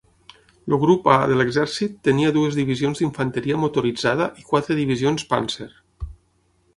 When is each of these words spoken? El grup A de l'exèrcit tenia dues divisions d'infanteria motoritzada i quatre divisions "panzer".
El 0.69 0.73
grup 0.83 1.03
A 1.15 1.17
de 1.31 1.35
l'exèrcit 1.41 1.99
tenia 2.07 2.31
dues 2.37 2.57
divisions 2.61 3.01
d'infanteria 3.03 3.59
motoritzada 3.65 4.31
i 4.45 4.49
quatre 4.49 4.79
divisions 4.81 5.27
"panzer". 5.35 5.69